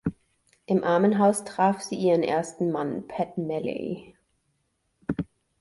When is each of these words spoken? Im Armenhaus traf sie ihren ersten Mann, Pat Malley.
Im 0.65 0.83
Armenhaus 0.83 1.43
traf 1.43 1.81
sie 1.81 1.93
ihren 1.95 2.23
ersten 2.23 2.71
Mann, 2.71 3.07
Pat 3.07 3.37
Malley. 3.37 4.15